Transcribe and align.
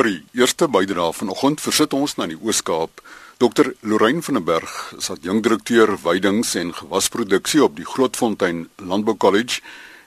Vir 0.00 0.06
die 0.08 0.40
eerste 0.40 0.64
bydrae 0.64 1.12
vanoggend 1.12 1.60
versit 1.60 1.92
ons 1.92 2.14
na 2.16 2.24
die 2.24 2.38
Oos-Kaap. 2.40 3.02
Dr. 3.36 3.66
Lorraine 3.84 4.22
van 4.24 4.38
der 4.38 4.44
Berg 4.46 4.76
is 4.96 5.10
adjunk 5.12 5.42
direkteur 5.44 5.90
veidings 6.00 6.54
en 6.56 6.70
gewasproduksie 6.72 7.60
op 7.66 7.74
die 7.76 7.84
Grootfontein 7.84 8.62
Landbou 8.80 9.12
College 9.20 9.58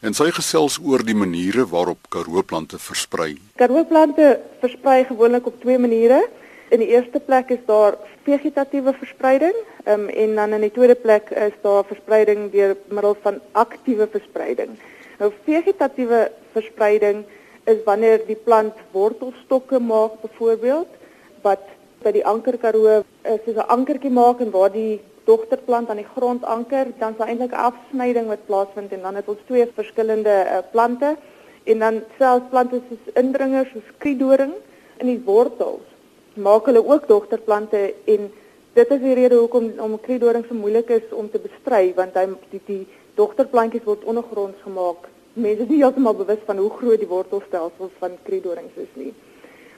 en 0.01 0.17
sy 0.17 0.31
gesels 0.33 0.79
oor 0.81 1.03
die 1.05 1.13
maniere 1.13 1.67
waarop 1.69 2.09
karoo 2.09 2.41
plante 2.41 2.79
versprei. 2.81 3.35
Karoo 3.61 3.83
plante 3.91 4.31
versprei 4.63 5.03
gewoonlik 5.11 5.51
op 5.51 5.61
twee 5.61 5.77
maniere. 5.77 6.23
In 6.73 6.81
die 6.81 6.89
eerste 6.95 7.21
plek 7.21 7.53
is 7.53 7.61
daar 7.69 7.99
vegetatiewe 8.25 8.95
verspreiding 8.97 9.61
um, 9.85 10.09
en 10.09 10.35
dan 10.41 10.57
in 10.57 10.65
die 10.65 10.73
tweede 10.73 10.97
plek 11.05 11.29
is 11.37 11.53
daar 11.61 11.85
verspreiding 11.85 12.49
deur 12.55 12.73
middel 12.89 13.13
van 13.21 13.37
aktiewe 13.51 14.09
verspreiding. 14.09 14.73
Nou 15.21 15.29
vegetatiewe 15.45 16.31
verspreiding 16.57 17.27
is 17.65 17.83
wanneer 17.85 18.25
die 18.27 18.35
plant 18.35 18.75
wortelstokke 18.91 19.79
maak 19.79 20.19
byvoorbeeld 20.21 20.99
wat 21.41 21.63
by 22.03 22.11
die 22.11 22.25
ankerkaroo 22.25 22.99
is 22.99 23.39
soos 23.45 23.55
'n 23.55 23.71
ankertjie 23.77 24.11
maak 24.11 24.39
en 24.39 24.51
waar 24.51 24.71
die 24.71 25.01
dogterplant 25.25 25.89
aan 25.89 26.01
die 26.01 26.11
grond 26.15 26.43
anker, 26.43 26.91
dan 26.99 27.11
is 27.11 27.17
daar 27.17 27.27
eintlik 27.27 27.51
'n 27.51 27.65
afsnyding 27.69 28.27
wat 28.27 28.45
plaasvind 28.45 28.91
en 28.91 29.01
dan 29.01 29.15
het 29.15 29.27
ons 29.27 29.39
twee 29.45 29.65
verskillende 29.75 30.35
uh, 30.45 30.57
plante. 30.71 31.15
En 31.63 31.79
dan 31.79 32.03
selfs 32.17 32.49
plante 32.49 32.81
soos 32.89 33.13
indringers 33.13 33.71
soos 33.71 33.89
kriedoring 33.97 34.53
in 34.97 35.07
die 35.07 35.21
wortels 35.25 35.87
maak 36.33 36.65
hulle 36.65 36.81
ook 36.85 37.07
dogterplante 37.07 37.93
en 38.05 38.31
dit 38.73 38.91
is 38.91 39.01
die 39.01 39.13
rede 39.13 39.35
hoekom 39.35 39.71
om 39.77 39.99
kriedoring 40.01 40.45
so 40.47 40.57
moeilik 40.57 40.89
is 40.89 41.11
om 41.11 41.29
te 41.29 41.39
bestry 41.39 41.93
want 41.95 42.15
hy 42.17 42.25
die, 42.49 42.61
die 42.65 42.87
dogterplantjies 43.19 43.85
word 43.85 44.05
ondergronds 44.09 44.61
gemaak 44.65 45.09
mense 45.33 45.65
is 45.65 45.69
nie 45.69 45.81
heeltemal 45.81 46.15
bewus 46.17 46.41
van 46.45 46.57
hoe 46.61 46.69
groot 46.77 47.01
die 47.01 47.09
wortelstelsels 47.09 47.93
van 47.99 48.17
kriedorings 48.27 48.75
is 48.77 48.91
nie. 48.99 49.13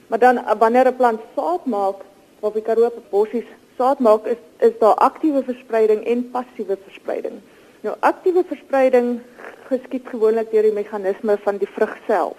Maar 0.08 0.18
dan 0.18 0.40
wanneer 0.58 0.88
'n 0.88 0.96
plant 0.96 1.20
saad 1.36 1.66
maak, 1.66 2.04
of 2.40 2.52
die 2.52 2.62
karoo 2.62 2.90
bossies 3.10 3.48
saad 3.76 3.98
maak, 3.98 4.26
is 4.26 4.42
is 4.58 4.78
daar 4.78 4.94
aktiewe 4.94 5.42
verspreiding 5.42 6.04
en 6.04 6.30
passiewe 6.30 6.76
verspreiding. 6.84 7.40
Nou 7.80 7.96
aktiewe 8.00 8.44
verspreiding 8.44 9.20
geskied 9.68 10.06
gewoonlik 10.08 10.50
deur 10.50 10.62
die 10.62 10.72
meganisme 10.72 11.38
van 11.38 11.56
die 11.56 11.68
vrug 11.68 11.96
self. 12.06 12.36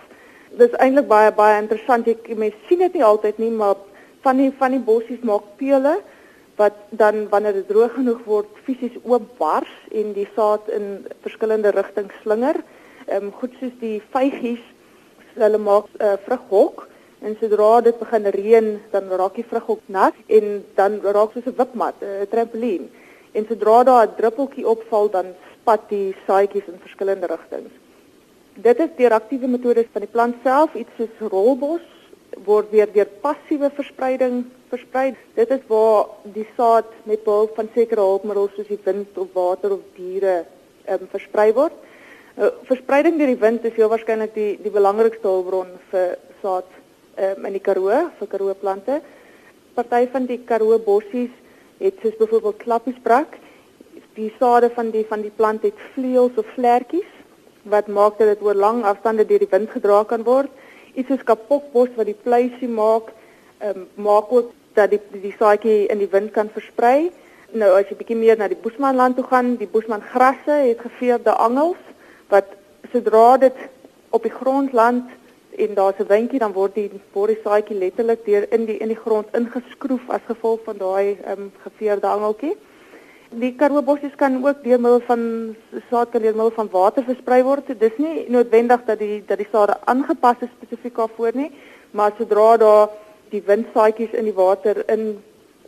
Dit 0.50 0.70
is 0.70 0.80
eintlik 0.80 1.08
baie 1.08 1.32
baie 1.32 1.62
interessant. 1.62 2.06
Jy 2.06 2.36
mense 2.36 2.58
sien 2.68 2.80
dit 2.80 2.94
nie 2.94 3.04
altyd 3.04 3.38
nie, 3.38 3.52
maar 3.52 3.76
van 4.22 4.38
die 4.38 4.52
van 4.60 4.72
die 4.72 4.80
bossies 4.80 5.22
maak 5.22 5.44
pele 5.58 5.98
wat 6.58 6.74
dan 6.90 7.28
wanneer 7.30 7.54
dit 7.54 7.68
droog 7.68 7.94
genoeg 7.94 8.24
word 8.26 8.48
fisies 8.66 8.96
oopbars 9.04 9.74
en 9.92 10.14
die 10.14 10.28
saad 10.36 10.70
in 10.74 11.06
verskillende 11.22 11.70
rigtings 11.76 12.14
slinger 12.24 12.58
ehm 13.08 13.26
um, 13.26 13.32
goed 13.40 13.54
soos 13.60 13.74
die 13.80 14.02
vygies 14.14 14.64
hulle 15.38 15.58
maak 15.58 15.86
'n 15.94 16.04
uh, 16.04 16.18
vrughok 16.26 16.88
en 17.22 17.36
sodra 17.40 17.82
dit 17.82 18.00
begin 18.00 18.26
reën 18.38 18.68
dan 18.92 19.10
raak 19.22 19.36
die 19.36 19.50
vrughok 19.52 19.82
nat 19.86 20.16
en 20.28 20.64
dan 20.76 21.00
raak 21.02 21.34
soos 21.34 21.48
'n 21.48 21.58
wipmat, 21.58 21.96
'n 22.02 22.28
trampolien. 22.32 22.90
En 23.32 23.46
sodra 23.50 23.84
daar 23.84 24.08
'n 24.08 24.16
druppeltjie 24.18 24.68
opval 24.68 25.10
dan 25.10 25.26
spat 25.54 25.90
die 25.90 26.16
saadjies 26.26 26.68
in 26.68 26.80
verskillende 26.86 27.28
rigtings. 27.28 27.74
Dit 28.54 28.80
is 28.80 28.90
deur 28.98 29.14
aktiewe 29.14 29.48
metodes 29.48 29.86
van 29.94 30.02
die 30.02 30.14
plant 30.16 30.36
self, 30.44 30.74
iets 30.74 30.96
soos 30.98 31.30
rolbos 31.32 31.86
word 32.46 32.70
weer 32.72 32.90
deur 32.94 33.10
passiewe 33.22 33.70
verspreiding 33.70 34.46
versprei. 34.70 35.16
Dit 35.36 35.52
is 35.52 35.64
waar 35.68 36.06
die 36.24 36.48
saad 36.58 36.90
met 37.04 37.24
behulp 37.24 37.56
van 37.56 37.70
sekere 37.74 38.02
hulpmiddels 38.02 38.56
soos 38.56 38.68
die 38.68 38.80
wind 38.84 39.18
of 39.18 39.28
water 39.34 39.72
of 39.78 39.84
diere 39.96 40.46
ehm 40.86 41.04
um, 41.04 41.08
versprei 41.12 41.54
word. 41.54 41.74
Uh, 42.38 42.52
verspreiding 42.70 43.16
deur 43.18 43.32
die 43.32 43.42
wind 43.42 43.64
is 43.66 43.74
heel 43.74 43.90
waarskynlik 43.90 44.36
die 44.36 44.60
die 44.62 44.70
belangrikste 44.70 45.26
hulpbron 45.26 45.72
vir 45.90 46.12
saad 46.44 46.68
um, 47.18 47.48
in 47.50 47.56
die 47.56 47.62
Karoo 47.66 48.04
vir 48.20 48.30
Karoo 48.30 48.54
plante. 48.62 49.00
Party 49.74 50.04
van 50.14 50.28
die 50.30 50.38
Karoo 50.46 50.78
bossies 50.78 51.32
het 51.80 51.98
soos 52.04 52.14
byvoorbeeld 52.20 52.60
klappiesbrak. 52.62 53.40
Die 54.20 54.30
sade 54.38 54.70
van 54.76 54.92
die 54.94 55.02
van 55.10 55.24
die 55.26 55.34
plant 55.40 55.66
het 55.66 55.82
vleuels 55.96 56.38
of 56.38 56.52
vlekkies 56.54 57.10
wat 57.74 57.90
maak 57.90 58.22
dat 58.22 58.36
dit 58.36 58.46
oor 58.46 58.62
lang 58.68 58.84
afstande 58.86 59.26
deur 59.26 59.42
die 59.42 59.50
wind 59.56 59.74
gedra 59.74 60.04
kan 60.06 60.22
word. 60.30 60.54
Iets 60.94 61.10
soos 61.10 61.26
kapokbos 61.26 61.90
wat 61.98 62.06
die 62.06 62.20
pluisie 62.22 62.70
maak, 62.70 63.10
um, 63.66 63.90
maak 63.96 64.30
ook 64.30 64.54
dat 64.78 64.94
die 64.94 65.02
die 65.26 65.34
saadjie 65.42 65.88
in 65.90 66.06
die 66.06 66.12
wind 66.14 66.38
kan 66.38 66.54
versprei. 66.54 67.10
Nou 67.58 67.74
as 67.82 67.90
jy 67.90 67.98
bietjie 67.98 68.22
meer 68.22 68.38
na 68.38 68.46
die 68.46 68.62
Boesmanland 68.62 69.18
toe 69.18 69.26
gaan, 69.26 69.56
die 69.58 69.74
Boesmangrasse 69.74 70.62
het 70.70 70.86
geveerde 70.86 71.34
angels 71.34 71.87
wat 72.30 72.46
sodra 72.92 73.38
dit 73.38 73.56
op 74.10 74.24
die 74.24 74.32
grond 74.32 74.74
land 74.74 75.10
en 75.58 75.74
daar's 75.74 76.00
'n 76.00 76.08
windjie 76.08 76.40
dan 76.40 76.54
word 76.54 76.74
die 76.76 76.92
word 77.14 77.34
die 77.34 77.44
saadjie 77.44 77.78
letterlik 77.78 78.26
deur 78.26 78.46
in 78.54 78.66
die 78.66 78.78
in 78.78 78.88
die 78.88 79.02
grond 79.06 79.28
ingeskroef 79.34 80.10
as 80.10 80.22
gevolg 80.28 80.60
van 80.64 80.78
daai 80.78 81.18
ehm 81.24 81.42
um, 81.42 81.52
geveerde 81.64 82.08
angeltjie. 82.08 82.56
Die 83.30 83.56
karoobossies 83.56 84.16
kan 84.16 84.46
ook 84.46 84.64
deur 84.64 84.80
middel 84.80 85.02
van 85.08 85.56
saad 85.90 86.10
kan 86.10 86.22
deur 86.22 86.36
middel 86.36 86.52
van 86.52 86.70
water 86.72 87.04
versprei 87.04 87.44
word. 87.44 87.80
Dis 87.80 87.98
nie 87.98 88.30
noodwendig 88.30 88.86
dat 88.86 89.00
die 89.00 89.24
dat 89.28 89.38
die 89.38 89.48
sade 89.52 89.76
aangepas 89.86 90.36
is 90.42 90.54
spesifiek 90.58 90.96
daarvoor 90.96 91.32
nie, 91.34 91.52
maar 91.92 92.12
sodra 92.18 92.58
daar 92.58 92.90
die 93.30 93.44
windsaadjies 93.46 94.14
in 94.14 94.24
die 94.24 94.34
water 94.34 94.84
in 94.90 95.24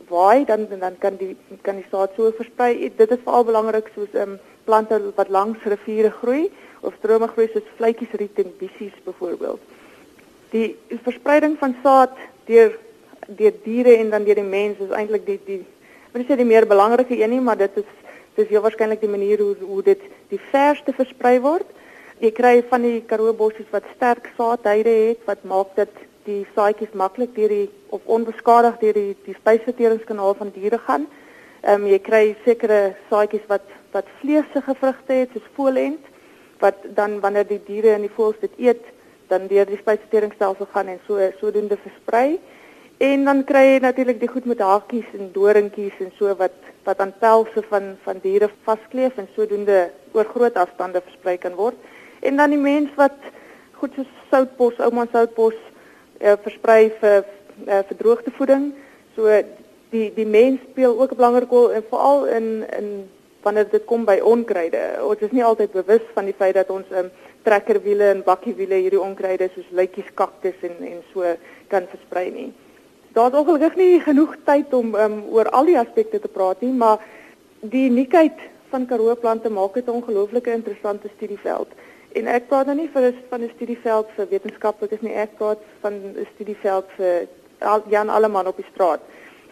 waai 0.08 0.44
dan 0.44 0.66
dan 0.78 0.98
kan 0.98 1.16
die 1.16 1.36
kan 1.62 1.76
die 1.76 1.86
saad 1.90 2.10
so 2.16 2.30
versprei. 2.30 2.92
Dit 2.96 3.10
is 3.10 3.24
veral 3.24 3.44
belangrik 3.44 3.90
soos 3.94 4.14
ehm 4.14 4.30
um, 4.30 4.38
plante 4.70 5.00
wat 5.18 5.32
langs 5.34 5.66
riviere 5.66 6.12
groei 6.20 6.46
of 6.86 6.94
strome 6.98 7.28
groei 7.34 7.48
soos 7.52 7.66
vletjies, 7.78 8.14
riet 8.20 8.38
en 8.40 8.54
bissies 8.60 8.94
byvoorbeeld. 9.04 9.60
Die 10.54 10.76
verspreiding 11.04 11.58
van 11.58 11.76
saad 11.82 12.14
deur 12.50 12.78
deur 13.38 13.54
diere 13.64 13.96
en 14.00 14.08
dan 14.10 14.24
deur 14.26 14.40
die 14.40 14.46
mens 14.46 14.80
is 14.82 14.94
eintlik 14.96 15.26
die 15.26 15.38
die 15.46 15.60
wil 16.14 16.24
sê 16.26 16.34
die 16.38 16.46
meer 16.48 16.66
belangrike 16.66 17.14
een 17.14 17.30
nie, 17.30 17.42
maar 17.46 17.58
dit 17.58 17.76
is 17.78 17.90
dis 18.38 18.48
heel 18.50 18.62
waarskynlik 18.64 19.02
die 19.02 19.10
manier 19.10 19.42
hoe 19.42 19.54
hoe 19.60 19.82
dit 19.86 20.02
die 20.32 20.40
verste 20.50 20.94
versprei 20.96 21.36
word. 21.44 21.66
Jy 22.20 22.30
kry 22.36 22.54
van 22.70 22.82
die 22.86 23.02
karoo 23.10 23.34
bossies 23.36 23.68
wat 23.74 23.86
sterk 23.94 24.32
saadhyde 24.38 24.94
het 25.10 25.22
wat 25.28 25.44
maak 25.52 25.76
dit 25.78 26.02
die 26.26 26.42
saadjies 26.56 26.96
maklik 27.02 27.34
deur 27.36 27.52
die 27.54 27.68
of 27.94 28.06
onbeskadig 28.16 28.80
deur 28.82 28.98
die 28.98 29.14
die 29.26 29.36
spysverteringskanaal 29.38 30.34
van 30.40 30.54
diere 30.56 30.80
gaan. 30.88 31.06
Ehm 31.60 31.82
um, 31.82 31.90
jy 31.90 31.98
kry 32.00 32.36
sekere 32.44 32.94
saadjies 33.10 33.44
wat 33.48 33.66
wat 33.92 34.06
vleesige 34.20 34.74
vrugte 34.80 35.12
het 35.12 35.34
soos 35.34 35.48
voelend 35.56 36.06
wat 36.60 36.76
dan 36.96 37.18
wanneer 37.20 37.46
die 37.48 37.60
diere 37.66 37.94
en 37.94 38.06
die 38.06 38.14
voëls 38.16 38.40
dit 38.40 38.54
eet 38.68 38.86
dan 39.28 39.46
deur 39.50 39.68
die 39.68 39.78
spysverteringsstelsel 39.80 40.68
gaan 40.72 40.88
en 40.92 41.00
so 41.06 41.20
sodoende 41.40 41.76
versprei. 41.82 42.40
En 43.00 43.24
dan 43.24 43.44
kry 43.48 43.62
jy 43.66 43.78
natuurlik 43.80 44.18
die 44.20 44.28
goed 44.28 44.44
met 44.44 44.60
hakies 44.60 45.12
en 45.16 45.30
doringkies 45.32 46.00
en 46.04 46.10
so 46.18 46.34
wat 46.40 46.56
wat 46.84 47.00
aan 47.00 47.12
pelse 47.20 47.62
van 47.68 47.94
van 48.04 48.20
diere 48.24 48.50
vaskleef 48.64 49.16
en 49.20 49.28
sodoende 49.36 49.90
oor 50.12 50.28
groot 50.34 50.56
afstande 50.56 51.00
versprei 51.04 51.36
kan 51.38 51.56
word. 51.60 51.76
En 52.20 52.36
dan 52.36 52.50
die 52.50 52.60
mens 52.60 52.92
wat 52.96 53.16
goed 53.80 53.94
soos 53.96 54.10
soutbos, 54.32 54.80
ouma 54.84 55.06
soutbos 55.12 55.56
uh, 56.20 56.36
versprei 56.44 56.90
vir 57.00 57.24
uh, 57.68 57.80
vir 57.88 57.96
droogtevoeding. 57.96 58.70
So 59.16 59.28
die 59.90 60.10
die 60.14 60.26
mens 60.26 60.60
speel 60.70 61.00
ook 61.00 61.12
'n 61.12 61.16
belangrike 61.16 61.54
rol 61.54 61.72
en 61.72 61.84
veral 61.88 62.26
in 62.26 62.46
in 62.78 63.08
wanneer 63.42 63.70
dit 63.70 63.84
kom 63.84 64.04
by 64.04 64.18
onkruide. 64.22 64.80
Ons 65.02 65.20
is 65.24 65.30
nie 65.30 65.44
altyd 65.44 65.72
bewus 65.72 66.04
van 66.14 66.24
die 66.24 66.36
feit 66.36 66.54
dat 66.54 66.70
ons 66.70 66.86
um, 66.92 67.10
trekkerwiele 67.42 68.10
en 68.14 68.22
bakkiewiele 68.22 68.74
hierdie 68.74 69.00
onkruide 69.00 69.48
soos 69.54 69.70
luitjies, 69.70 70.10
kaktus 70.14 70.54
en 70.60 70.76
en 70.80 71.02
so 71.12 71.36
kan 71.68 71.86
versprei 71.88 72.30
nie. 72.30 72.52
Daar's 73.12 73.34
ongelukkig 73.34 73.76
nie 73.76 74.00
genoeg 74.00 74.36
tyd 74.44 74.74
om 74.74 74.94
um, 74.94 75.22
oor 75.32 75.48
al 75.48 75.64
die 75.64 75.78
aspekte 75.78 76.20
te 76.20 76.28
praat 76.28 76.60
nie, 76.60 76.72
maar 76.72 76.98
die 77.60 77.88
uniekheid 77.90 78.38
van 78.70 78.86
Karoo 78.86 79.14
plante 79.16 79.50
maak 79.50 79.74
dit 79.74 79.86
'n 79.86 79.90
ongelooflike 79.90 80.52
interessante 80.52 81.08
studieveld. 81.16 81.68
En 82.12 82.26
ek 82.26 82.48
praat 82.48 82.66
nou 82.66 82.76
nie 82.76 82.90
vir 82.92 83.14
van 83.28 83.42
'n 83.42 83.52
studieveld 83.54 84.06
vir 84.16 84.26
wetenskaplikes 84.28 85.00
nie, 85.00 85.14
ek 85.14 85.36
praat 85.36 85.58
van 85.80 85.92
'n 85.94 86.26
studieveld 86.34 86.86
vir 86.96 87.26
Jan 87.88 88.08
Alleman 88.08 88.46
op 88.46 88.56
die 88.56 88.70
straat 88.72 89.00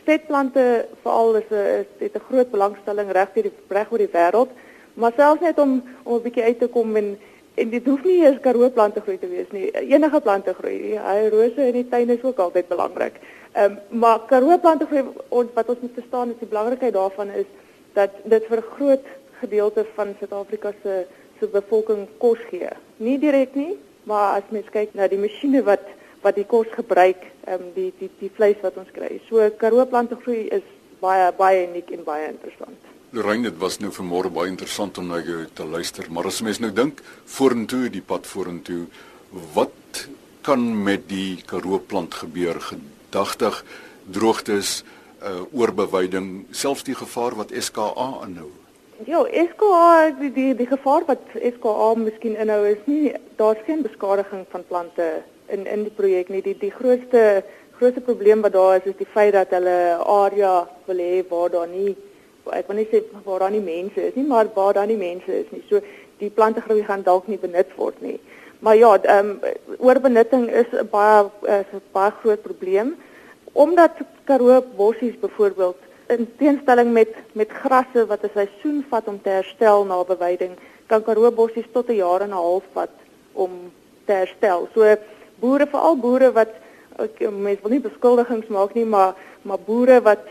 vetplante 0.08 0.64
veral 1.02 1.37
is 1.40 1.50
'n 1.50 1.87
het 2.05 2.14
'n 2.16 2.26
groot 2.28 2.50
belangstelling 2.50 3.12
reg 3.12 3.32
deur 3.34 3.49
die 3.49 3.56
reg 3.69 3.90
oor 3.93 4.05
die 4.05 4.14
wêreld, 4.19 4.50
maar 4.94 5.12
selfs 5.16 5.40
net 5.40 5.58
om 5.58 5.82
om 6.02 6.14
'n 6.16 6.22
bietjie 6.22 6.49
uit 6.49 6.58
te 6.58 6.69
kom 6.69 6.96
en 6.96 7.19
en 7.55 7.70
dit 7.70 7.87
hoef 7.87 8.05
nie 8.05 8.20
eers 8.22 8.40
karoo 8.40 8.70
plante 8.70 9.00
groei 9.00 9.19
te 9.19 9.28
wees 9.28 9.50
nie. 9.50 9.70
Enige 9.70 10.20
plante 10.20 10.55
groei. 10.55 10.99
Hy 10.99 11.28
rose 11.28 11.66
in 11.66 11.72
die 11.72 11.88
tuin 11.88 12.10
is 12.10 12.22
ook 12.22 12.38
altyd 12.38 12.69
belangrik. 12.69 13.14
Ehm 13.52 13.78
um, 13.90 13.99
maar 13.99 14.20
karoo 14.31 14.58
plante 14.58 14.87
groei 14.87 15.05
ons 15.28 15.50
wat 15.55 15.69
ons 15.69 15.81
moet 15.81 15.99
verstaan 16.00 16.31
is 16.31 16.38
die 16.38 16.52
belangrikheid 16.52 16.93
daarvan 16.93 17.31
is 17.31 17.49
dat 17.93 18.10
dit 18.25 18.44
vir 18.46 18.58
'n 18.58 18.70
groot 18.76 19.06
gedeelte 19.40 19.87
van 19.94 20.14
Suid-Afrika 20.19 20.72
se 20.82 21.06
se 21.40 21.46
bevolking 21.46 22.08
kos 22.19 22.38
gee. 22.50 22.70
Nie 22.96 23.19
direk 23.19 23.55
nie, 23.55 23.78
maar 24.02 24.37
as 24.37 24.50
mens 24.50 24.70
kyk 24.70 24.94
na 24.94 25.08
die 25.08 25.19
masjiene 25.19 25.62
wat 25.62 25.87
wat 26.23 26.35
die 26.35 26.47
kos 26.47 26.69
gebruik, 26.75 27.23
ehm 27.47 27.62
um, 27.62 27.73
die 27.75 27.93
die 27.99 28.11
die 28.20 28.31
vleis 28.35 28.61
wat 28.62 28.76
ons 28.76 28.91
kry. 28.93 29.20
So 29.29 29.50
karoo 29.59 29.87
plante 29.87 30.19
groei 30.23 30.49
is 30.55 30.67
baie 31.00 31.32
baie 31.38 31.67
uniek 31.69 31.91
en 31.94 32.05
baie 32.05 32.29
interessant. 32.29 32.79
Lorraine, 33.11 33.49
dit 33.49 33.59
was 33.61 33.79
nou 33.81 33.88
vanmôre 33.94 34.29
baie 34.29 34.50
interessant 34.50 34.99
om 34.99 35.06
na 35.09 35.23
jou 35.25 35.47
te 35.55 35.65
luister, 35.65 36.11
maar 36.12 36.26
as 36.29 36.43
mens 36.44 36.61
nou 36.61 36.70
dink 36.75 37.00
vorentoe 37.25 37.88
die 37.88 38.05
pad 38.05 38.26
vorentoe, 38.29 38.85
wat 39.55 40.09
kan 40.44 40.61
met 40.85 41.09
die 41.09 41.41
Karoo 41.47 41.79
plant 41.79 42.15
gebeur 42.23 42.61
gedagtig 42.61 43.65
droogtes 44.12 44.82
uh 45.19 45.43
oorbewyding 45.53 46.47
selfs 46.55 46.85
die 46.87 46.94
gevaar 46.94 47.35
wat 47.35 47.50
SKA 47.50 48.09
inhou 48.26 48.50
Ja, 49.06 49.25
SKA 49.26 50.11
die 50.20 50.31
die, 50.35 50.53
die 50.59 50.67
gevaar 50.67 51.06
wat 51.09 51.25
SKA 51.35 51.88
miskien 51.99 52.38
inhou 52.38 52.61
is 52.70 52.85
nie 52.87 53.12
daar's 53.41 53.65
geen 53.67 53.82
beskadiging 53.82 54.47
van 54.53 54.65
plante 54.69 55.09
in 55.49 55.67
in 55.67 55.85
die 55.85 55.97
projek 56.00 56.29
nie 56.29 56.43
die 56.43 56.59
die 56.59 56.71
grootste 56.71 57.43
grootste 57.79 58.00
probleem 58.00 58.43
wat 58.43 58.53
daar 58.53 58.77
is 58.77 58.87
is 58.93 58.97
die 58.99 59.12
feit 59.15 59.33
dat 59.33 59.50
hulle 59.50 59.99
area 60.05 60.69
wil 60.87 60.97
hê 60.99 61.25
waar 61.29 61.50
daar 61.50 61.69
nie 61.69 61.97
ek 62.55 62.69
wil 62.69 62.79
nie 62.81 62.89
sê 62.91 63.03
waar 63.25 63.45
daar 63.45 63.53
nie 63.53 63.65
mense 63.65 64.03
is 64.09 64.15
nie, 64.17 64.27
maar 64.27 64.49
waar 64.55 64.75
daar 64.75 64.87
nie 64.87 64.97
mense 64.97 65.33
is 65.41 65.50
nie. 65.53 65.62
So 65.69 65.81
die 66.19 66.31
plante 66.31 66.62
groei 66.65 66.85
gaan 66.85 67.05
dalk 67.06 67.29
nie 67.29 67.39
benut 67.39 67.71
word 67.77 68.00
nie. 68.03 68.19
Maar 68.65 68.77
ja, 68.77 68.95
ehm 69.03 69.31
um, 69.31 69.41
oorbenutting 69.79 70.49
is 70.50 70.67
'n 70.73 70.89
baie 70.91 71.31
is 71.43 71.73
'n 71.73 71.83
baie 71.93 72.12
groot 72.23 72.43
probleem 72.43 72.97
omdat 73.53 73.93
Karoo 74.25 74.62
bossies 74.77 75.19
byvoorbeeld 75.21 75.79
in 76.09 76.29
teenstelling 76.39 76.93
met 76.93 77.09
met 77.33 77.51
grasse 77.51 78.06
wat 78.06 78.25
'n 78.25 78.31
seisoen 78.35 78.85
vat 78.91 79.09
om 79.09 79.23
te 79.23 79.29
herstel 79.29 79.85
na 79.85 80.05
bewyding, 80.05 80.53
kan 80.87 81.03
Karoo 81.03 81.31
bossies 81.31 81.67
tot 81.73 81.89
'n 81.89 81.94
jaar 81.94 82.21
en 82.21 82.31
'n 82.31 82.43
half 82.43 82.65
vat 82.73 82.94
om 83.33 83.73
te 84.05 84.12
herstel. 84.12 84.69
So 84.75 84.97
boere, 85.40 85.67
veral 85.67 85.96
boere 85.96 86.32
wat 86.32 86.55
ek 86.99 87.20
mens 87.31 87.61
wil 87.62 87.70
nie 87.70 87.85
beskuldigings 87.85 88.49
maak 88.49 88.75
nie, 88.75 88.85
maar 88.85 89.14
maar 89.43 89.58
boere 89.58 90.00
wat 90.02 90.25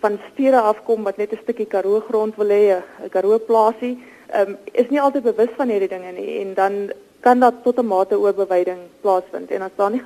van 0.00 0.18
stede 0.32 0.60
afkom 0.60 1.04
wat 1.04 1.18
net 1.18 1.32
'n 1.32 1.42
stukkie 1.42 1.66
Karoo 1.66 2.00
grond 2.00 2.36
wil 2.36 2.48
hê, 2.48 2.82
'n 3.04 3.10
Karoo 3.10 3.38
plaasie, 3.38 3.98
um, 4.34 4.56
is 4.72 4.90
nie 4.90 5.00
altyd 5.00 5.22
bewus 5.22 5.52
van 5.56 5.68
hierdie 5.68 5.88
dinge 5.88 6.12
nie 6.12 6.40
en 6.40 6.54
dan 6.54 6.90
kan 7.20 7.40
dat 7.40 7.62
tot 7.62 7.78
'n 7.78 7.86
mate 7.86 8.18
oorbewyding 8.18 8.80
plaasvind 9.00 9.50
en 9.50 9.62
as 9.62 9.76
daar 9.76 9.90
nie 9.90 10.02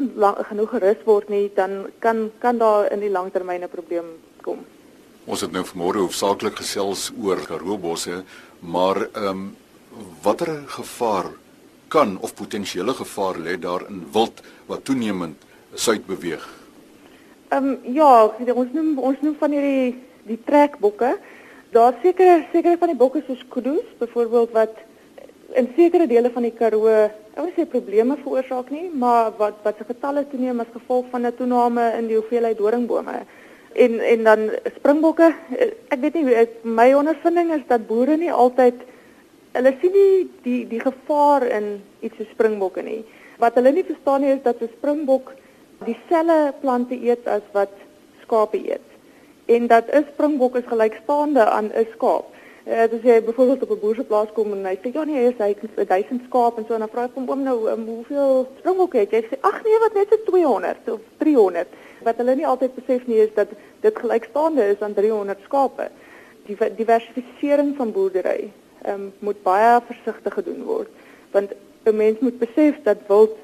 genoeg 0.50 0.70
gerus 0.70 1.05
word 1.05 1.29
nie, 1.29 1.50
dan 1.55 1.87
kan 1.99 2.31
kan 2.38 2.58
daar 2.58 2.93
in 2.93 3.00
die 3.00 3.11
langtermyn 3.11 3.62
'n 3.62 3.69
probleem 3.69 4.05
kom. 4.43 4.58
Ons 5.26 5.40
het 5.40 5.52
nou 5.52 5.64
vanmôre 5.64 5.99
hoofsaaklik 5.99 6.56
gesels 6.56 7.12
oor 7.23 7.47
Karoo 7.47 7.79
bosse, 7.79 8.25
maar 8.61 9.08
ehm 9.12 9.29
um, 9.29 9.56
watter 10.23 10.62
gevaar 10.67 11.25
kan 11.94 12.17
of 12.20 12.35
potensiële 12.35 12.94
gevaar 13.00 13.38
lê 13.46 13.55
daar 13.61 13.87
in 13.88 14.02
wild 14.12 14.43
wat 14.67 14.85
toenemend 14.88 15.38
suid 15.75 16.06
beweeg? 16.06 16.44
Ehm 17.55 17.69
um, 17.70 17.79
ja, 17.94 18.11
ons 18.55 18.73
noem 18.73 18.99
ons 18.99 19.20
noem 19.23 19.37
van 19.38 19.55
hierdie 19.55 19.94
die 20.26 20.41
trekbokke. 20.49 21.14
Daar 21.75 21.94
seker 22.02 22.46
seker 22.52 22.79
van 22.81 22.93
die 22.93 22.99
bokke 22.99 23.23
soos 23.26 23.43
kudus 23.55 23.87
byvoorbeeld 24.00 24.52
wat 24.56 24.82
in 25.55 25.69
sekere 25.76 26.06
dele 26.11 26.31
van 26.35 26.46
die 26.46 26.55
Karoo, 26.55 26.91
ek 27.35 27.41
wil 27.41 27.52
sê 27.55 27.67
probleme 27.70 28.17
veroorsaak 28.23 28.70
nie, 28.75 28.88
maar 28.90 29.32
wat 29.38 29.61
wat 29.67 29.79
se 29.79 29.87
getalle 29.87 30.25
toeneem 30.31 30.62
as 30.62 30.73
gevolg 30.75 31.11
van 31.12 31.26
'n 31.26 31.37
toename 31.38 31.85
in 31.99 32.08
die 32.11 32.19
hoeveelheid 32.19 32.58
doringbome. 32.58 33.19
En 33.75 34.00
en 34.00 34.25
dan 34.25 34.40
springbokke, 34.76 35.35
ek 35.94 36.00
weet 36.00 36.14
nie 36.14 36.35
ek, 36.35 36.50
my 36.64 36.93
ondervinding 36.94 37.52
is 37.55 37.67
dat 37.69 37.87
boere 37.87 38.17
nie 38.17 38.32
altyd 38.32 38.75
hulle 39.55 39.73
sien 39.81 39.95
nie 39.95 40.27
die 40.45 40.61
die 40.71 40.81
gevaar 40.83 41.47
in 41.47 41.69
iets 42.03 42.19
so 42.19 42.27
springbokke 42.33 42.83
nie. 42.83 43.03
Wat 43.43 43.55
hulle 43.59 43.73
nie 43.75 43.87
verstaan 43.87 44.25
nie 44.25 44.33
is 44.35 44.43
dat 44.43 44.62
'n 44.62 44.71
springbok 44.79 45.33
dieselfde 45.87 46.55
plante 46.61 46.95
eet 46.95 47.27
as 47.27 47.47
wat 47.53 47.75
skape 48.23 48.59
eet. 48.59 48.89
En 49.47 49.67
dat 49.67 49.91
'n 49.91 50.06
springbok 50.12 50.56
is 50.56 50.67
gelykstaande 50.67 51.45
aan 51.47 51.71
'n 51.73 51.87
skaap. 51.95 52.27
Uh, 52.67 52.89
dus 52.91 53.03
jy 53.03 53.23
byvoorbeeld 53.23 53.62
op 53.62 53.71
'n 53.71 53.81
boerseplaas 53.81 54.33
kom 54.33 54.53
en 54.53 54.65
hy 54.65 54.77
sê 54.83 54.93
ja 54.93 55.05
nee, 55.05 55.35
hy 55.39 55.49
het 55.49 55.89
1000 55.89 56.23
skaap 56.27 56.59
en 56.59 56.65
so 56.67 56.75
en 56.75 56.81
dan 56.81 56.89
vra 56.89 57.05
ek 57.05 57.15
hom 57.15 57.29
oom 57.29 57.43
nou 57.43 57.71
um, 57.71 57.87
hoeveel 57.87 58.49
springbokke 58.59 58.99
het 58.99 59.11
jy? 59.11 59.21
Hy 59.21 59.29
sê 59.29 59.37
ag 59.41 59.62
nee, 59.62 59.79
wat 59.79 59.95
net 59.95 60.09
so 60.09 60.17
200 60.25 60.89
of 60.89 61.00
300. 61.19 61.69
Wat 62.03 62.17
hulle 62.17 62.35
nie 62.35 62.47
altyd 62.47 62.75
besef 62.75 63.07
nie 63.07 63.21
is 63.21 63.35
dat 63.35 63.49
dit 63.81 63.99
gelykstaande 63.99 64.67
is 64.69 64.81
aan 64.81 64.95
300 64.95 65.39
skape. 65.45 65.91
Die 66.47 66.57
diversifisering 66.77 67.77
van 67.77 67.93
boerdery 67.93 68.53
um, 68.89 69.13
moet 69.19 69.43
baie 69.43 69.81
versigtig 69.87 70.35
gedoen 70.41 70.63
word 70.65 70.89
want 71.33 71.53
'n 71.85 71.97
mens 71.97 72.19
moet 72.21 72.39
besef 72.39 72.83
dat 72.83 73.07
wild 73.09 73.37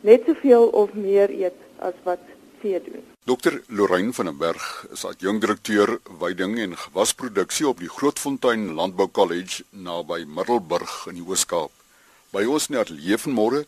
net 0.00 0.22
soveel 0.26 0.68
of 0.68 0.92
meer 0.92 1.30
eet 1.30 1.58
as 1.78 1.94
wat 2.02 2.20
vee 2.60 2.80
doen. 2.82 3.02
Dr. 3.24 3.60
Lorraine 3.66 4.12
van 4.12 4.24
der 4.24 4.36
Berg 4.36 4.86
is 4.92 5.04
adjunkdirekteur 5.04 5.98
veiding 6.18 6.58
en 6.58 6.76
gewasproduksie 6.76 7.68
op 7.68 7.78
die 7.78 7.88
Grootfontein 7.88 8.72
Landbou 8.74 9.08
College 9.10 9.64
naby 9.70 10.24
Middelburg 10.24 11.06
in 11.10 11.18
die 11.18 11.26
Oos-Kaap. 11.26 11.70
By 12.30 12.44
ons 12.44 12.68
in 12.68 12.76
die 12.76 12.82
ateljee 12.82 13.18
vanmôre 13.18 13.64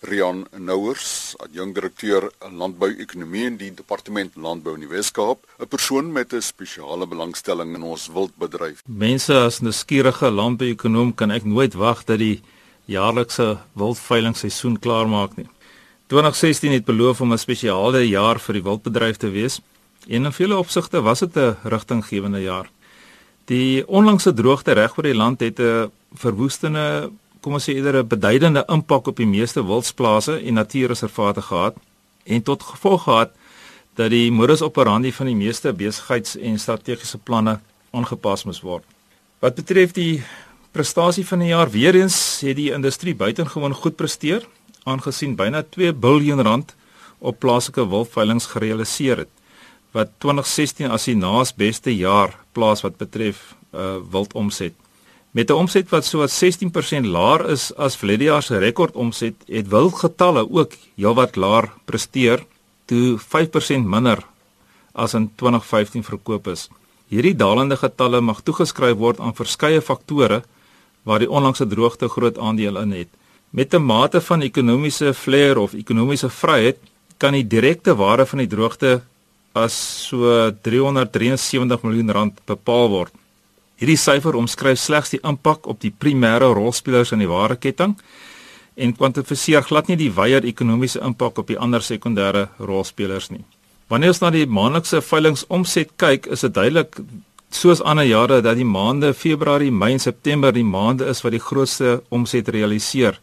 Rian 0.00 0.46
Nouers, 0.56 1.34
adjunkdirekteur 1.42 2.28
landbou-ekonomie 2.54 3.46
in 3.48 3.56
die 3.58 3.72
departement 3.74 4.36
landbou 4.36 4.76
in 4.76 4.84
die 4.86 4.90
Wes-Kaap, 4.90 5.38
'n 5.58 5.66
persoon 5.66 6.12
met 6.12 6.32
'n 6.32 6.42
spesiale 6.42 7.06
belangstelling 7.06 7.74
in 7.74 7.82
ons 7.82 8.08
wildbedryf. 8.08 8.82
Mense 8.86 9.34
as 9.34 9.60
'n 9.60 9.64
nuuskierige 9.64 10.30
landbou-ekonoom 10.30 11.14
kan 11.14 11.30
ek 11.30 11.44
nooit 11.44 11.74
wag 11.74 12.04
dat 12.04 12.18
die 12.18 12.42
jaarlikse 12.86 13.58
wildveilingseisoen 13.74 14.78
klaarmaak 14.78 15.36
nie. 15.36 15.48
2016 16.06 16.72
het 16.72 16.84
beloof 16.84 17.20
om 17.20 17.32
'n 17.32 17.38
spesiale 17.38 18.08
jaar 18.08 18.38
vir 18.38 18.52
die 18.52 18.62
wildbedryf 18.62 19.16
te 19.16 19.30
wees 19.30 19.60
en 20.08 20.24
in 20.24 20.32
vele 20.32 20.56
opsigte 20.56 21.02
was 21.02 21.20
dit 21.20 21.36
'n 21.36 21.56
rigtinggewende 21.64 22.42
jaar. 22.42 22.70
Die 23.44 23.86
onlangse 23.86 24.34
droogte 24.34 24.72
reg 24.72 24.96
oor 24.96 25.04
die 25.04 25.14
land 25.14 25.40
het 25.40 25.58
'n 25.58 25.90
verwoestende, 26.14 27.10
kom 27.40 27.54
ons 27.58 27.68
sê 27.68 27.74
eerder 27.74 28.02
'n 28.02 28.08
beduidende 28.08 28.64
impak 28.68 29.06
op 29.06 29.16
die 29.16 29.26
meeste 29.26 29.64
wildsplase 29.64 30.40
en 30.42 30.54
natuurreservate 30.54 31.42
gehad 31.42 31.74
en 32.24 32.42
tot 32.42 32.62
gevolg 32.62 33.02
gehad 33.02 33.30
dat 33.94 34.10
die 34.10 34.30
modus 34.30 34.62
operandi 34.62 35.12
van 35.12 35.26
die 35.26 35.34
meeste 35.34 35.72
besigheids- 35.72 36.36
en 36.36 36.58
strategiese 36.58 37.18
planne 37.18 37.60
aangepas 37.90 38.44
moes 38.44 38.60
word. 38.60 38.84
Wat 39.38 39.54
betref 39.54 39.92
die 39.92 40.22
prestasie 40.72 41.26
van 41.26 41.38
die 41.38 41.48
jaar, 41.48 41.70
weer 41.70 41.94
eens 41.94 42.40
het 42.40 42.56
die 42.56 42.72
industrie 42.72 43.14
buitengewoon 43.14 43.74
goed 43.74 43.96
presteer 43.96 44.46
aangesien 44.84 45.36
byna 45.36 45.62
2 45.62 45.92
miljard 45.92 46.46
rand 46.46 46.74
op 47.18 47.38
plaaslike 47.38 47.88
wildveilings 47.88 48.46
gerealiseer 48.46 49.16
het 49.16 49.32
wat 49.96 50.10
2016 50.22 50.90
as 50.92 51.06
die 51.08 51.16
naas 51.16 51.54
beste 51.56 51.94
jaar 51.94 52.34
plaas 52.52 52.84
wat 52.84 52.98
betref 53.00 53.54
uh 53.72 53.98
wildomset. 54.12 54.74
Met 55.30 55.50
'n 55.50 55.52
omset 55.52 55.88
wat 55.90 56.04
so 56.04 56.18
wat 56.18 56.30
16% 56.30 57.06
laer 57.06 57.50
is 57.50 57.74
as 57.76 57.96
verlede 57.96 58.24
jaar 58.24 58.42
se 58.42 58.58
rekordomset, 58.58 59.34
het 59.46 59.68
wildgetalle 59.68 60.50
ook 60.50 60.72
heelwat 60.96 61.36
laer 61.36 61.72
presteer 61.84 62.44
toe 62.86 63.18
5% 63.18 63.84
minder 63.84 64.24
as 64.92 65.14
in 65.14 65.30
2015 65.34 66.04
verkoop 66.04 66.46
is. 66.46 66.68
Hierdie 67.08 67.36
dalende 67.36 67.76
getalle 67.76 68.20
mag 68.20 68.40
toegeskryf 68.42 68.96
word 68.96 69.20
aan 69.20 69.34
verskeie 69.34 69.80
faktore 69.80 70.42
waar 71.02 71.18
die 71.18 71.30
onlangse 71.30 71.66
droogte 71.66 72.08
groot 72.08 72.38
aandeel 72.38 72.76
in 72.80 72.92
het. 72.92 73.08
Met 73.50 73.74
'n 73.74 73.84
mate 73.84 74.20
van 74.20 74.42
ekonomiese 74.42 75.14
flair 75.14 75.58
of 75.58 75.72
ekonomiese 75.72 76.28
vryheid 76.28 76.76
kan 77.16 77.32
die 77.32 77.46
direkte 77.46 77.94
waarde 77.94 78.26
van 78.26 78.38
die 78.38 78.46
droogte 78.46 79.02
as 79.52 79.74
so 80.08 80.50
373 80.62 81.82
miljoen 81.82 82.10
rand 82.10 82.40
bepaal 82.44 82.88
word. 82.88 83.12
Hierdie 83.78 83.98
syfer 84.00 84.34
omskryf 84.34 84.80
slegs 84.82 85.12
die 85.14 85.20
impak 85.22 85.68
op 85.70 85.78
die 85.80 85.92
primêre 85.94 86.50
rolspelers 86.54 87.12
in 87.14 87.22
die 87.22 87.30
waardeketting 87.30 87.94
en 88.78 88.94
kwantifiseer 88.94 89.62
glad 89.66 89.88
nie 89.90 89.98
die 89.98 90.10
wyeer 90.14 90.46
ekonomiese 90.46 91.00
impak 91.06 91.38
op 91.38 91.46
die 91.50 91.58
ander 91.58 91.82
sekondêre 91.82 92.48
rolspelers 92.58 93.30
nie. 93.30 93.44
Wanneer 93.88 94.12
ons 94.12 94.20
na 94.22 94.30
die 94.34 94.46
maandelikse 94.46 95.00
veilingomset 95.02 95.94
kyk, 95.96 96.26
is 96.26 96.44
dit 96.44 96.54
duidelik 96.54 96.98
soos 97.54 97.80
ander 97.80 98.04
jare 98.04 98.42
dat 98.44 98.58
die 98.58 98.66
maande 98.68 99.14
Februarie, 99.16 99.72
Mei 99.72 99.94
en 99.96 100.02
September 100.02 100.52
die 100.52 100.66
maande 100.66 101.08
is 101.08 101.22
wat 101.24 101.32
die 101.32 101.42
grootste 101.42 102.02
omset 102.10 102.50
realiseer. 102.52 103.16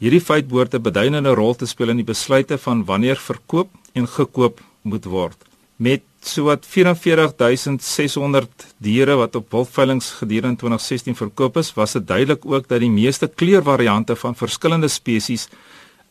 Hierdie 0.00 0.22
feit 0.22 0.48
behoort 0.48 0.74
'n 0.74 0.82
beduidende 0.82 1.34
rol 1.34 1.54
te 1.54 1.66
speel 1.66 1.90
in 1.90 2.00
die 2.00 2.10
besluite 2.12 2.58
van 2.58 2.84
wanneer 2.84 3.16
verkoop 3.16 3.68
en 3.94 4.06
gekoop 4.06 4.60
moet 4.82 5.04
word. 5.04 5.36
Met 5.76 6.02
sowat 6.26 6.66
44600 6.66 8.66
diere 8.78 9.14
wat 9.20 9.36
op 9.38 9.52
wildveilings 9.52 10.10
gedurende 10.20 10.56
2016 10.56 11.16
verkoop 11.16 11.56
is, 11.56 11.74
was 11.74 11.92
dit 11.92 12.06
duidelik 12.06 12.46
ook 12.46 12.68
dat 12.68 12.80
die 12.80 12.90
meeste 12.90 13.28
kleurvariante 13.28 14.16
van 14.16 14.34
verskillende 14.34 14.88
spesies 14.88 15.48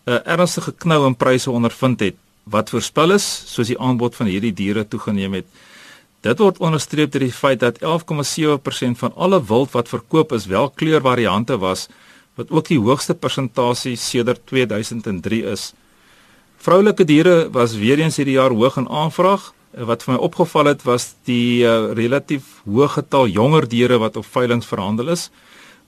'n 0.05 0.21
ernstige 0.23 0.71
knou 0.71 1.07
in 1.07 1.15
pryse 1.15 1.51
ondervind 1.51 1.99
het. 1.99 2.15
Wat 2.43 2.69
voorspel 2.69 3.11
is, 3.11 3.43
soos 3.45 3.67
die 3.67 3.79
aanbod 3.79 4.15
van 4.15 4.25
hierdie 4.25 4.53
diere 4.53 4.87
toegeneem 4.87 5.33
het. 5.33 5.45
Dit 6.21 6.39
word 6.39 6.57
onderstreep 6.57 7.11
deur 7.11 7.21
die 7.21 7.31
feit 7.31 7.59
dat 7.59 7.81
11,7% 7.81 8.97
van 8.97 9.15
alle 9.15 9.43
wild 9.43 9.71
wat 9.71 9.89
verkoop 9.89 10.31
is 10.31 10.45
wel 10.45 10.69
kleurvariante 10.69 11.57
was 11.57 11.87
wat 12.37 12.53
ook 12.53 12.69
die 12.69 12.79
hoogste 12.79 13.15
persentasie 13.15 13.95
sedert 13.97 14.45
2003 14.45 15.43
is. 15.51 15.73
Vroulike 16.57 17.05
diere 17.05 17.49
was 17.51 17.75
weer 17.75 17.99
eens 17.99 18.17
hierdie 18.17 18.37
jaar 18.37 18.53
hoog 18.53 18.77
in 18.77 18.89
aanvraag. 18.89 19.53
Wat 19.77 20.03
vir 20.03 20.15
my 20.15 20.19
opgeval 20.25 20.65
het 20.65 20.81
was 20.83 21.11
die 21.29 21.61
uh, 21.61 21.93
relatief 21.93 22.61
hoë 22.65 22.87
getal 22.95 23.27
jonger 23.29 23.67
diere 23.69 23.99
wat 24.01 24.17
op 24.17 24.25
veiling 24.25 24.63
verhandel 24.65 25.13
is 25.13 25.29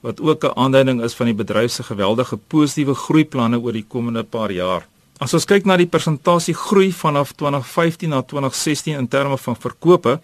wat 0.00 0.20
ook 0.20 0.44
'n 0.44 0.56
aanduiding 0.56 1.02
is 1.02 1.14
van 1.14 1.26
die 1.26 1.34
bedryf 1.34 1.72
se 1.72 1.82
geweldige 1.82 2.36
positiewe 2.36 2.94
groeiplanne 2.94 3.58
oor 3.60 3.72
die 3.72 3.84
komende 3.88 4.22
paar 4.22 4.50
jaar. 4.50 4.86
As 5.18 5.34
ons 5.34 5.44
kyk 5.44 5.64
na 5.64 5.76
die 5.76 5.86
persentasie 5.86 6.54
groei 6.54 6.92
vanaf 6.92 7.32
2015 7.32 8.08
na 8.08 8.22
2016 8.22 8.96
in 8.96 9.08
terme 9.08 9.38
van 9.38 9.56
verkope, 9.56 10.20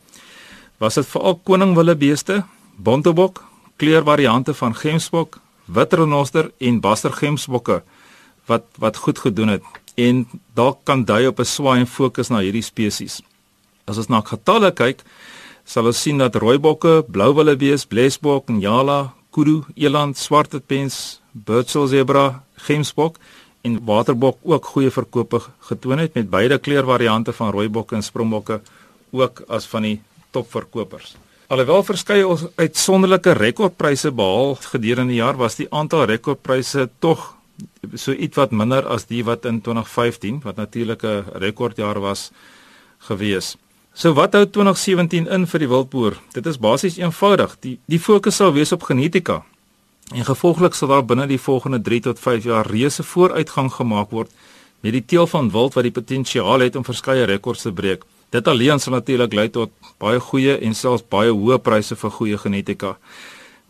was 0.78 0.94
dit 0.94 1.06
veral 1.06 1.40
koningwillebeeste, 1.44 2.44
bontebok, 2.76 3.44
kleurvariante 3.76 4.54
van 4.54 4.74
gemsbok, 4.74 5.38
wit 5.66 5.92
renoster 5.92 6.50
en 6.58 6.80
baster 6.80 7.12
gemsbokke 7.12 7.82
wat 8.46 8.64
wat 8.78 8.96
goed 8.96 9.18
gedoen 9.18 9.48
het 9.48 9.62
en 9.96 10.26
dalk 10.54 10.78
kan 10.84 11.04
dui 11.04 11.26
op 11.26 11.38
'n 11.40 11.44
swaai 11.44 11.80
en 11.80 11.86
fokus 11.86 12.28
na 12.28 12.38
hierdie 12.38 12.62
spesies. 12.62 13.22
As 13.86 14.00
ons 14.02 14.08
na 14.10 14.18
getalle 14.26 14.72
kyk, 14.74 15.04
sal 15.62 15.86
ons 15.86 15.98
sien 16.02 16.18
dat 16.18 16.34
rooibokke, 16.42 17.04
blouwillebees, 17.06 17.84
blesbok, 17.86 18.48
njala, 18.50 19.12
kudu, 19.30 19.60
eland, 19.78 20.18
swartpens, 20.18 21.20
birdsel 21.30 21.86
zebra, 21.92 22.42
gemsbok 22.66 23.20
en 23.66 23.76
waterbok 23.86 24.40
ook 24.42 24.66
goeie 24.72 24.90
verkope 24.90 25.38
getoon 25.68 26.02
het 26.02 26.16
met 26.18 26.30
beide 26.30 26.58
kleurvariante 26.58 27.34
van 27.36 27.52
rooibokke 27.54 27.94
en 27.98 28.02
sprongbokke 28.02 28.58
ook 29.14 29.44
as 29.46 29.68
van 29.70 29.86
die 29.86 30.00
topverkopers. 30.34 31.14
Alhoewel 31.46 31.84
verskeie 31.86 32.26
uitsonderlike 32.58 33.36
rekordpryse 33.38 34.10
behaal 34.10 34.56
gedurende 34.72 35.14
die 35.14 35.20
jaar, 35.20 35.38
was 35.38 35.58
die 35.60 35.68
aantal 35.70 36.08
rekordpryse 36.10 36.88
tog 36.98 37.36
so 37.94 38.10
ietwat 38.10 38.50
minder 38.50 38.82
as 38.90 39.06
die 39.06 39.22
wat 39.24 39.46
in 39.46 39.60
2015 39.62 40.42
wat 40.42 40.58
natuurlik 40.58 41.04
'n 41.04 41.38
rekordjaar 41.38 42.00
was 42.00 42.30
gewees. 42.98 43.54
So 43.96 44.12
wat 44.12 44.34
hou 44.36 44.44
2017 44.44 45.24
in 45.32 45.46
vir 45.48 45.62
die 45.62 45.68
wildboer? 45.70 46.18
Dit 46.36 46.44
is 46.50 46.58
basies 46.60 46.98
eenvoudig. 47.00 47.54
Die 47.64 47.78
die 47.88 47.98
fokus 47.98 48.36
sal 48.36 48.50
wees 48.52 48.74
op 48.76 48.82
genetika. 48.84 49.38
En 50.12 50.26
gevolglik 50.28 50.76
sal 50.76 50.90
daar 50.92 51.04
binne 51.04 51.24
die 51.30 51.40
volgende 51.40 51.80
3 51.80 52.00
tot 52.04 52.20
5 52.20 52.44
jaar 52.44 52.68
reuse 52.68 53.02
vooruitgang 53.02 53.70
gemaak 53.72 54.12
word 54.12 54.28
met 54.84 54.92
die 54.92 55.04
teel 55.04 55.24
van 55.26 55.48
wild 55.50 55.78
wat 55.78 55.88
die 55.88 55.94
potensiaal 55.96 56.66
het 56.66 56.76
om 56.76 56.84
verskeie 56.84 57.24
rekords 57.24 57.64
te 57.64 57.72
breek. 57.72 58.04
Dit 58.36 58.48
alleen 58.52 58.78
sal 58.78 58.98
natuurlik 58.98 59.32
lei 59.32 59.48
tot 59.48 59.72
baie 59.96 60.20
goeie 60.20 60.58
en 60.60 60.76
selfs 60.76 61.08
baie 61.08 61.32
hoë 61.32 61.58
pryse 61.64 61.96
vir 61.96 62.14
goeie 62.18 62.38
genetika. 62.44 62.98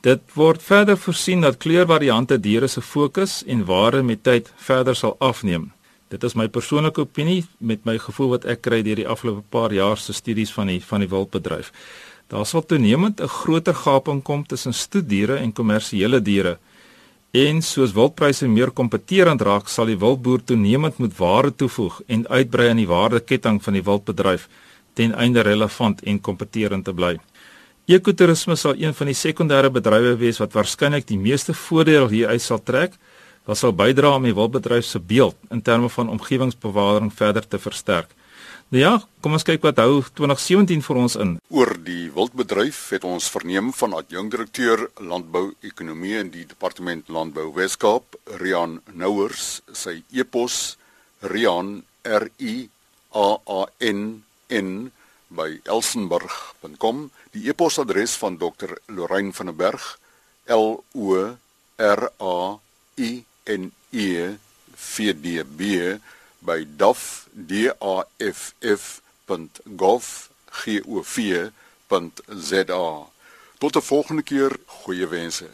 Dit 0.03 0.27
word 0.35 0.63
verder 0.63 0.99
voorsien 0.99 1.47
dat 1.47 1.63
kleurvariante 1.63 2.41
diere 2.43 2.67
se 2.67 2.83
fokus 2.83 3.45
en 3.47 3.65
waarde 3.65 4.03
met 4.03 4.27
tyd 4.27 4.51
verder 4.57 4.99
sal 4.99 5.15
afneem. 5.19 5.71
Dit 6.09 6.23
is 6.23 6.37
my 6.39 6.47
persoonlike 6.47 7.01
opinie 7.03 7.41
met 7.59 7.83
my 7.85 7.97
gevoel 7.99 8.37
wat 8.37 8.45
ek 8.47 8.61
kry 8.63 8.79
deur 8.87 9.01
die 9.01 9.09
afgelope 9.11 9.43
paar 9.51 9.73
jaar 9.75 9.99
se 9.99 10.15
studies 10.15 10.53
van 10.55 10.71
die 10.71 10.79
van 10.79 11.03
die 11.03 11.11
wildbedryf. 11.11 11.73
Daar 12.31 12.47
sal 12.47 12.63
toenemend 12.63 13.21
'n 13.21 13.29
groter 13.29 13.75
gaping 13.75 14.23
kom 14.23 14.47
tussen 14.47 14.75
stoediere 14.75 15.37
en 15.37 15.53
kommersiële 15.53 16.23
diere. 16.23 16.59
En 17.33 17.63
soos 17.63 17.93
wildpryse 17.93 18.49
meer 18.49 18.71
kompeterend 18.71 19.43
raak, 19.43 19.69
sal 19.69 19.87
die 19.87 19.99
wildboer 19.99 20.45
toenemend 20.45 20.99
moet 20.99 21.17
waarde 21.19 21.55
toevoeg 21.57 22.01
en 22.07 22.29
uitbrei 22.29 22.69
aan 22.69 22.77
die 22.77 22.87
waardeketting 22.87 23.63
van 23.63 23.73
die 23.73 23.83
wildbedryf 23.83 24.49
ten 24.95 25.15
einde 25.15 25.41
relevant 25.41 26.03
en 26.03 26.21
kompeterend 26.21 26.85
te 26.85 26.95
bly. 26.95 27.19
Ekotourisme 27.87 28.57
sal 28.57 28.75
een 28.79 28.95
van 28.95 29.07
die 29.07 29.15
sekondêre 29.15 29.71
bedrywe 29.71 30.17
wees 30.17 30.39
wat 30.39 30.53
waarskynlik 30.53 31.07
die 31.07 31.19
meeste 31.19 31.55
voordeel 31.55 32.09
hieruit 32.09 32.43
sal 32.43 32.63
trek. 32.63 32.97
Dit 33.47 33.61
sal 33.61 33.75
bydra 33.79 34.17
om 34.17 34.25
die 34.27 34.35
wildbedryf 34.35 34.85
se 34.89 34.99
beeld 34.99 35.37
in 35.55 35.63
terme 35.63 35.89
van 35.89 36.09
omgewingsbewaring 36.11 37.13
verder 37.15 37.47
te 37.47 37.61
versterk. 37.63 38.11
Nou 38.75 38.81
ja, 38.83 38.95
kom 39.23 39.37
ons 39.39 39.47
kyk 39.47 39.63
wat 39.63 39.79
hou 39.79 40.01
2017 40.19 40.81
vir 40.83 40.99
ons 40.99 41.15
in. 41.23 41.37
Oor 41.55 41.71
die 41.87 42.09
wildbedryf 42.11 42.81
het 42.97 43.07
ons 43.07 43.29
verneem 43.31 43.69
van 43.79 43.95
adjunkdirekteur 43.95 44.89
landbou-ekonomie 44.99 46.17
in 46.25 46.33
die 46.35 46.43
departement 46.49 47.07
landbou 47.07 47.53
Weskaap, 47.55 48.19
Rian 48.43 48.81
Nouers, 48.99 49.61
sy 49.71 50.01
e-pos 50.11 50.75
rian 51.23 51.85
r 52.03 52.27
i 52.43 52.67
a 53.15 53.29
a 53.47 53.61
n 53.79 54.03
n 54.51 54.91
by 55.31 55.49
elsenburg.com 55.63 57.07
die 57.35 57.47
e-posadres 57.51 58.19
van 58.19 58.43
Dr 58.43 58.75
Lorraine 58.91 59.35
van 59.39 59.55
der 59.55 59.59
Berg 59.63 59.89
L 60.51 60.83
O 60.99 61.15
R 61.79 62.11
A 62.19 62.37
I 62.99 63.11
N 63.47 63.73
E 63.91 64.37
V 64.77 65.13
D 65.15 65.43
B 65.43 65.61
by 66.39 66.67
daf 66.79 67.27
d 67.33 67.71
a 67.71 67.97
f 68.19 68.53
f.gov.za 68.61 69.47
tot 73.59 73.77
'n 73.77 73.89
volgende 73.89 74.23
keer 74.23 74.53
goeie 74.67 75.07
wense 75.09 75.49